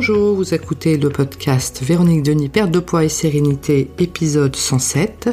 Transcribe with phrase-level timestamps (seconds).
[0.00, 5.28] Bonjour, vous écoutez le podcast Véronique Denis, perte de poids et sérénité, épisode 107.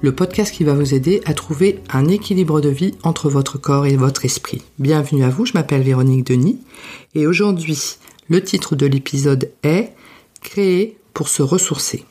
[0.00, 3.84] Le podcast qui va vous aider à trouver un équilibre de vie entre votre corps
[3.84, 4.62] et votre esprit.
[4.78, 6.58] Bienvenue à vous, je m'appelle Véronique Denis
[7.14, 7.98] et aujourd'hui,
[8.30, 9.92] le titre de l'épisode est
[10.40, 12.06] Créer pour se ressourcer.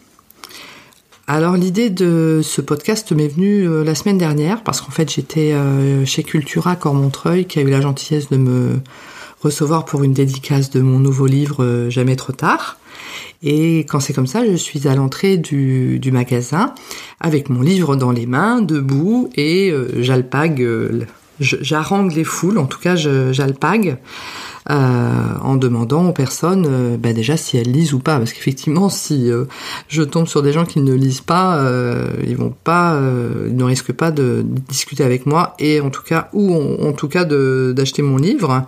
[1.25, 5.53] Alors l'idée de ce podcast m'est venue euh, la semaine dernière parce qu'en fait j'étais
[5.53, 8.81] euh, chez Cultura Cormontreuil qui a eu la gentillesse de me
[9.41, 12.77] recevoir pour une dédicace de mon nouveau livre euh, Jamais trop tard.
[13.43, 16.73] Et quand c'est comme ça, je suis à l'entrée du, magasin
[17.19, 21.05] avec mon livre dans les mains, debout, et euh, j'alpague, euh,
[21.39, 23.97] les foules, en tout cas j'alpague.
[24.69, 29.31] en demandant aux personnes bah, déjà si elles lisent ou pas parce qu'effectivement si
[29.87, 31.59] je tombe sur des gens qui ne lisent pas
[32.23, 32.95] ils vont pas
[33.47, 37.07] ils ne risquent pas de, discuter avec moi et en tout cas ou en tout
[37.07, 38.67] cas d'acheter mon livre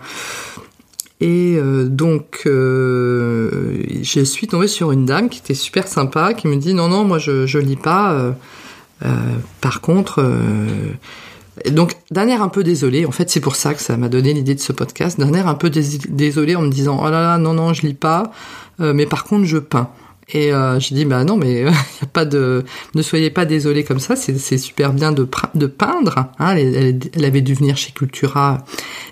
[1.20, 6.48] et euh, donc, euh, je suis tombée sur une dame qui était super sympa, qui
[6.48, 8.12] me dit non, non, moi je, je lis pas.
[8.12, 8.32] Euh,
[9.60, 10.24] par contre,
[11.70, 13.06] donc d'un air un peu désolé.
[13.06, 15.20] En fait, c'est pour ça que ça m'a donné l'idée de ce podcast.
[15.20, 17.94] D'un air un peu désolé en me disant oh là là, non, non, je lis
[17.94, 18.32] pas.
[18.78, 19.90] mais par contre, je peins.
[20.32, 24.00] Et j'ai dit bah non mais y a pas de ne soyez pas désolé comme
[24.00, 25.24] ça c'est super bien de,
[25.66, 26.56] peindre hein.
[26.56, 28.64] elle, avait dû venir chez Cultura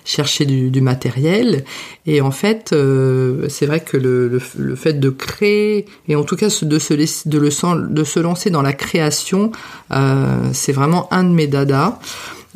[0.05, 1.63] chercher du, matériel.
[2.05, 6.35] Et en fait euh, c'est vrai que le, le, fait de créer et en tout
[6.35, 9.51] cas de se de le de se lancer dans la création
[9.91, 11.99] euh, c'est vraiment un de mes dadas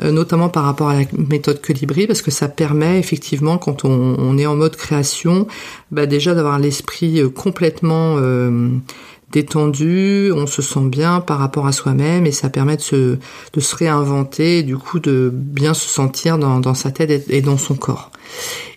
[0.04, 4.38] euh, notamment par rapport à la méthode Colibri, parce que ça permet effectivement, quand on,
[4.38, 5.48] est en mode création,
[5.90, 8.18] bah déjà d'avoir l'esprit complètement
[9.32, 13.18] détendu, on se sent bien par rapport à soi-même et ça permet de se,
[13.54, 17.58] de se réinventer, du coup de bien se sentir dans, dans sa tête et dans
[17.58, 18.12] son corps.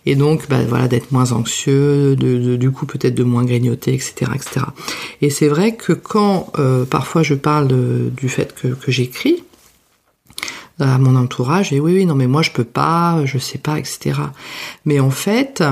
[0.06, 4.33] Et donc, bah, voilà, d'être moins anxieux, de, du coup peut-être de moins grignoter, etc.,
[4.34, 4.66] etc.
[5.21, 6.53] Et c'est vrai que quand
[6.89, 7.69] parfois je parle
[8.16, 9.44] du fait que, que j'écris,
[10.81, 13.78] à mon entourage et oui oui non mais moi je peux pas, je sais pas,
[13.78, 14.12] etc.
[14.84, 15.62] Mais en fait,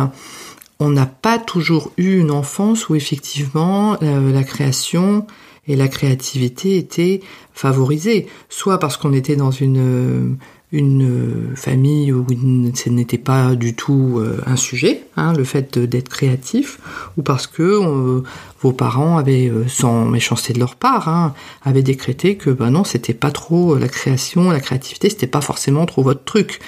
[0.81, 5.27] on n'a pas toujours eu une enfance où effectivement euh, la création
[5.66, 7.21] et la créativité étaient
[7.53, 10.38] favorisées, soit parce qu'on était dans une
[10.71, 12.27] une famille où
[12.75, 16.78] ce n'était pas du tout euh, un sujet, hein, le fait d'être créatif,
[17.17, 18.22] ou parce que euh,
[18.61, 21.33] vos parents avaient, euh, sans méchanceté de leur part, hein,
[21.65, 25.87] avaient décrété que ben non, c'était pas trop la création, la créativité, c'était pas forcément
[25.87, 26.61] trop votre truc.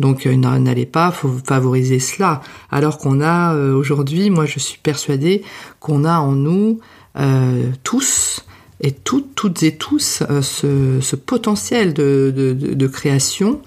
[0.00, 1.12] Donc n'allez pas
[1.44, 2.40] favoriser cela.
[2.70, 5.42] Alors qu'on a aujourd'hui, moi je suis persuadée
[5.78, 6.80] qu'on a en nous
[7.84, 8.44] tous
[8.82, 13.60] et toutes et tous euh, ce, potentiel de, création,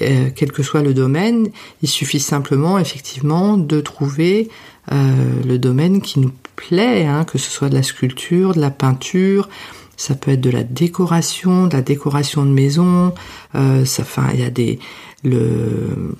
[0.00, 1.48] euh, quel que soit le domaine.
[1.82, 4.48] Il suffit simplement, effectivement, de trouver
[4.92, 8.70] euh, le domaine qui nous plaît, hein, que ce soit de la sculpture, de la
[8.70, 9.48] peinture,
[9.96, 13.14] ça peut être de la décoration, de la décoration de maison.
[13.54, 14.78] ça, enfin, il y a des
[15.22, 16.14] le,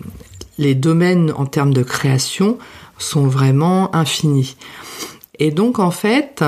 [0.59, 2.59] les domaines en termes de création
[2.99, 4.57] sont vraiment infinis.
[5.39, 6.43] Et donc en fait,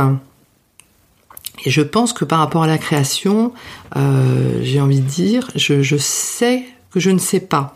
[1.65, 3.53] et je pense que par rapport à la création,
[3.97, 7.75] euh, j'ai envie de dire, je, sais que je ne sais pas.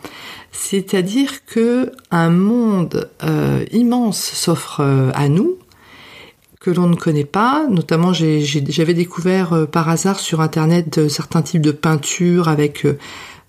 [0.51, 5.57] C'est-à-dire que un monde euh, immense s'offre euh, à nous
[6.61, 7.65] que l'on ne connaît pas.
[7.69, 12.87] Notamment, j'avais découvert par hasard sur internet certains types de peintures avec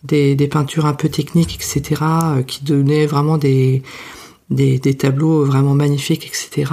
[0.02, 2.02] des, des, peintures un peu techniques, etc.,
[2.46, 3.82] qui donnaient vraiment des
[4.52, 6.72] des, tableaux vraiment magnifiques, etc.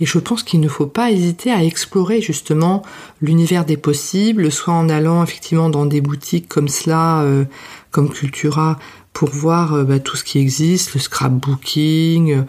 [0.00, 2.82] Et je pense qu'il ne faut pas hésiter à explorer justement
[3.20, 7.44] l'univers des possibles, soit en allant effectivement dans des boutiques comme cela, euh,
[7.90, 8.78] comme Cultura,
[9.12, 12.42] pour voir euh, bah, tout ce qui existe, le scrapbooking, euh,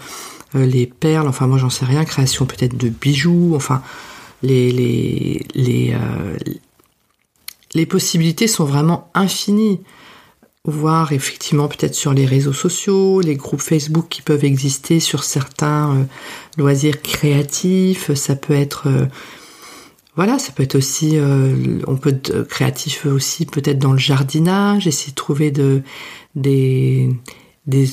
[0.53, 3.81] les perles, enfin moi j'en sais rien, création peut-être de bijoux, enfin
[4.43, 5.95] les les les,
[7.73, 9.79] les possibilités sont vraiment infinies.
[10.63, 15.95] Voir effectivement peut-être sur les réseaux sociaux, les groupes Facebook qui peuvent exister sur certains
[15.95, 16.03] euh,
[16.55, 19.07] loisirs créatifs, ça peut être euh,
[20.15, 24.85] voilà, ça peut être aussi euh, on peut être créatif aussi peut-être dans le jardinage,
[24.85, 25.81] essayer de trouver de
[26.35, 27.09] des
[27.67, 27.85] des,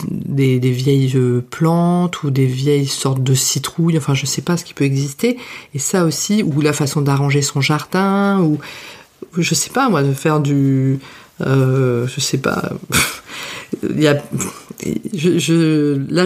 [0.70, 1.16] vieilles
[1.50, 5.38] plantes ou des vieilles sortes de citrouilles, enfin je sais pas ce qui peut exister,
[5.74, 8.58] et ça aussi, ou la façon d'arranger son jardin, ou
[9.36, 11.00] je sais pas moi, de faire du
[11.40, 12.70] euh, je sais pas.
[13.82, 14.14] Là,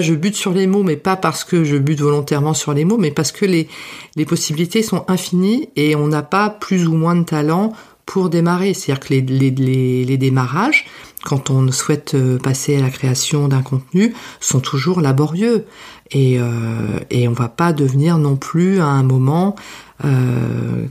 [0.00, 2.98] je bute sur les mots, mais pas parce que je bute volontairement sur les mots,
[2.98, 3.68] mais parce que les,
[4.16, 7.72] les possibilités sont infinies et on n'a pas plus ou moins de talent
[8.06, 8.74] pour démarrer.
[8.74, 9.20] C'est-à-dire que les,
[9.50, 10.86] les, les, démarrages,
[11.24, 15.66] quand on souhaite euh, passer à la création d'un contenu, sont toujours laborieux.
[16.10, 19.56] Et, euh, et on va pas devenir non plus à un moment,
[20.04, 20.86] euh,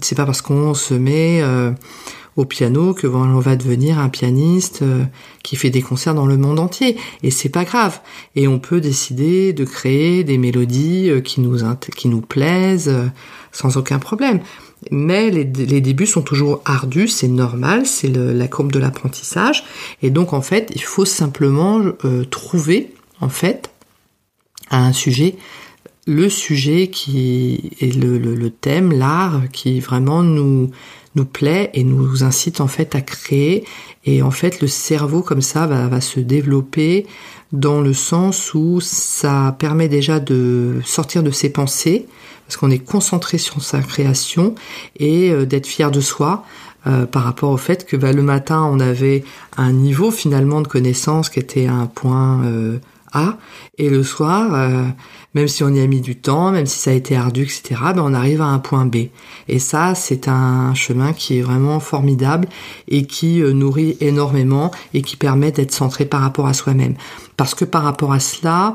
[0.00, 1.72] c'est pas parce qu'on se met euh,
[2.36, 5.04] au piano que on va devenir un pianiste euh,
[5.42, 8.00] qui fait des concerts dans le monde entier et c'est pas grave
[8.34, 11.58] et on peut décider de créer des mélodies euh, qui nous
[11.96, 13.06] qui nous plaisent euh,
[13.52, 14.40] sans aucun problème
[14.90, 19.64] mais les, débuts sont toujours ardus, c'est normal, c'est la courbe de l'apprentissage,
[20.02, 21.80] et donc en fait, il faut simplement
[22.30, 23.70] trouver en fait
[24.70, 25.36] un sujet,
[26.06, 30.70] le sujet qui est le, thème, l'art qui vraiment nous
[31.14, 33.64] nous plaît et nous incite en fait à créer.
[34.04, 37.06] Et en fait, le cerveau comme ça va, va se développer
[37.52, 42.06] dans le sens où ça permet déjà de sortir de ses pensées,
[42.46, 44.54] parce qu'on est concentré sur sa création
[44.98, 46.44] et euh, d'être fier de soi.
[46.86, 49.24] Euh, par rapport au fait que bah, le matin on avait
[49.56, 52.76] un niveau finalement de connaissance qui était un point euh,
[53.14, 53.38] A
[53.78, 54.92] et le soir
[55.34, 57.74] même si on y a mis du temps, même si ça a été ardu, etc.,
[57.94, 59.08] ben on arrive à un point B.
[59.48, 62.48] Et ça, c'est un chemin qui est vraiment formidable
[62.86, 66.94] et qui nourrit énormément et qui permet d'être centré par rapport à soi-même.
[67.36, 68.74] Parce que par rapport à cela,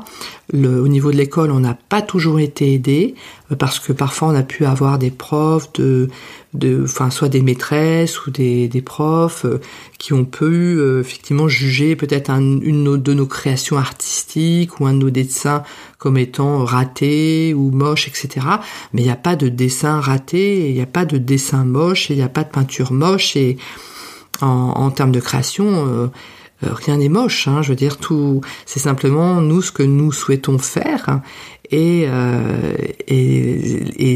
[0.52, 3.14] au niveau de l'école, on n'a pas toujours été aidé,
[3.58, 6.08] parce que parfois on a pu avoir des profs de,
[6.54, 9.60] de, enfin soit des maîtresses ou des, des profs euh,
[9.98, 15.10] qui ont pu effectivement juger peut-être une de nos créations artistiques ou un de nos
[15.10, 15.62] dessins
[15.98, 18.46] comme étant raté ou moche, etc.
[18.92, 22.08] Mais il n'y a pas de dessin raté, il n'y a pas de dessin moche,
[22.08, 23.36] il n'y a pas de peinture moche.
[23.36, 23.58] Et
[24.40, 26.08] en, termes de création, euh, euh,
[26.62, 27.48] rien n'est moche.
[27.48, 31.20] Hein, je veux dire, tout, c'est simplement nous ce que nous souhaitons faire.
[31.70, 32.74] Et, euh,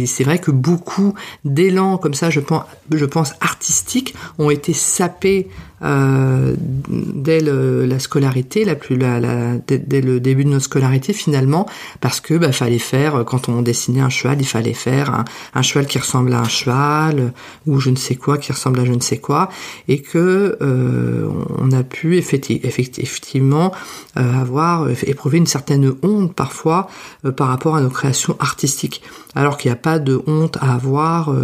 [0.07, 1.15] c'est vrai que beaucoup
[1.45, 5.49] d'élan comme ça, je pense, je pense artistiques, ont été sapés
[5.83, 6.55] euh,
[6.89, 11.67] dès la scolarité, la plus, la, la, dès, le début de notre scolarité finalement,
[12.01, 15.25] parce que bah, fallait faire quand on dessinait un cheval, il fallait faire
[15.55, 17.33] un, cheval qui ressemble à un cheval
[17.67, 19.49] ou je ne sais quoi qui ressemble à je ne sais quoi,
[19.89, 21.29] et que euh,
[21.59, 23.73] on a pu effectivement
[24.17, 26.89] euh, avoir éprouvé une certaine honte parfois
[27.37, 29.03] par rapport à nos créations artistiques,
[29.35, 31.35] alors qu'il n'y a pas de honte à avoir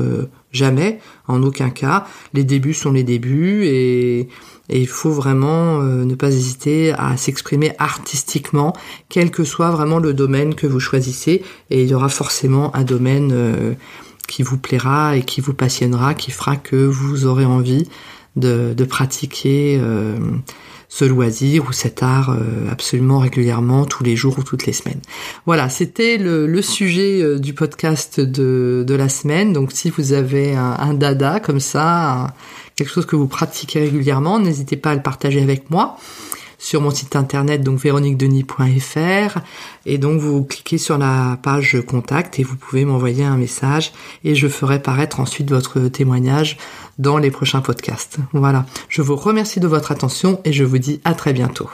[0.52, 0.98] Jamais,
[1.28, 2.06] en aucun cas.
[2.34, 4.28] Les débuts sont les débuts et,
[4.72, 8.72] il faut vraiment euh, ne pas hésiter à s'exprimer artistiquement,
[9.08, 11.42] quel que soit vraiment le domaine que vous choisissez.
[11.70, 13.74] Et il y aura forcément un domaine euh,
[14.28, 17.88] qui vous plaira et qui vous passionnera, qui fera que vous aurez envie
[18.36, 19.78] de, pratiquer.
[19.80, 20.18] Euh,
[20.90, 25.00] ce loisir ou cet art euh, absolument régulièrement, tous les jours ou toutes les semaines.
[25.46, 29.52] Voilà, c'était le, sujet euh, du podcast de, de, la semaine.
[29.52, 32.34] Donc si vous avez un, dada comme ça,
[32.74, 35.96] quelque chose que vous pratiquez régulièrement, n'hésitez pas à le partager avec moi
[36.60, 39.38] sur mon site internet donc véroniquedenis.fr
[39.86, 43.92] et donc vous cliquez sur la page contact et vous pouvez m'envoyer un message
[44.22, 46.58] et je ferai paraître ensuite votre témoignage
[46.98, 48.18] dans les prochains podcasts.
[48.32, 48.66] Voilà.
[48.88, 51.70] Je vous remercie de votre attention et je vous dis à très bientôt.